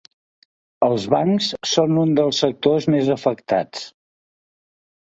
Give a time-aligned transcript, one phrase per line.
[0.87, 3.87] Els bancs són un dels sectors més afectats.